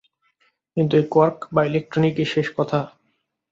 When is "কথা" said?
2.57-2.79